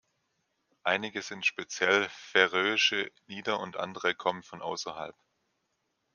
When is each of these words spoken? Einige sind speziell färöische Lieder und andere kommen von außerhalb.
Einige 0.83 1.21
sind 1.21 1.45
speziell 1.45 2.09
färöische 2.09 3.11
Lieder 3.27 3.59
und 3.59 3.77
andere 3.77 4.15
kommen 4.15 4.41
von 4.41 4.63
außerhalb. 4.63 5.15